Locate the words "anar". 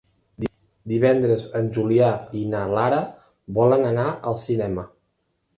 3.93-4.07